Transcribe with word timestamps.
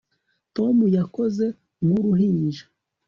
tom 0.55 0.77
yakoze 0.97 1.45
nk'uruhinja 1.85 2.65